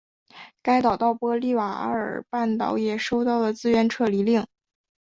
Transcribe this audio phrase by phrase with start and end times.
[0.63, 4.47] 该岛到波利瓦尔半岛也收到了自愿撤离令。